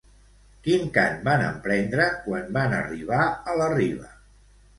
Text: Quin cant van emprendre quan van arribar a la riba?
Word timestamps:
Quin 0.67 0.87
cant 0.95 1.19
van 1.27 1.43
emprendre 1.47 2.07
quan 2.25 2.49
van 2.57 2.75
arribar 2.79 3.21
a 3.29 3.55
la 3.61 3.71
riba? 3.77 4.11